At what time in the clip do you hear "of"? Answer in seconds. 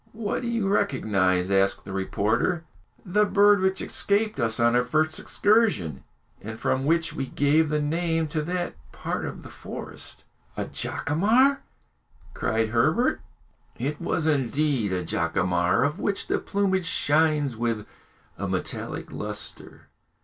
9.25-9.43, 15.83-15.99